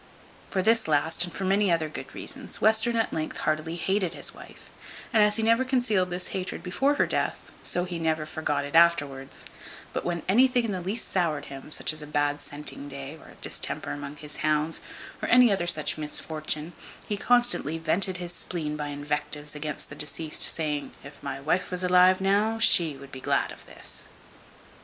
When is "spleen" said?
18.33-18.75